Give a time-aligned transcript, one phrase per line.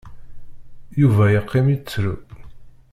[0.99, 2.15] Yuba iqqim ittru.